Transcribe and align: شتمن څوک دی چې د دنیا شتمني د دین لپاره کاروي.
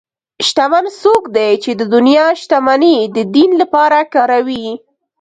شتمن 0.47 0.85
څوک 1.01 1.23
دی 1.35 1.51
چې 1.63 1.71
د 1.79 1.81
دنیا 1.93 2.25
شتمني 2.41 2.97
د 3.15 3.17
دین 3.35 3.51
لپاره 3.61 3.97
کاروي. 4.13 4.65